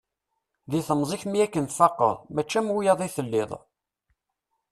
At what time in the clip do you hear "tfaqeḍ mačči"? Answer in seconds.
1.67-2.55